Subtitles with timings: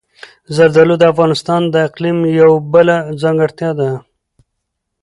[0.55, 3.91] زردالو د افغانستان د اقلیم یوه بله ځانګړتیا ده.